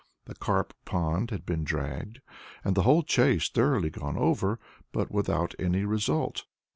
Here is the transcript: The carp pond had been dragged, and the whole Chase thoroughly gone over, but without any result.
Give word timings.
The 0.25 0.33
carp 0.33 0.73
pond 0.83 1.29
had 1.29 1.45
been 1.45 1.63
dragged, 1.63 2.21
and 2.65 2.73
the 2.73 2.81
whole 2.81 3.03
Chase 3.03 3.47
thoroughly 3.47 3.91
gone 3.91 4.17
over, 4.17 4.59
but 4.91 5.11
without 5.11 5.53
any 5.59 5.85
result. 5.85 6.45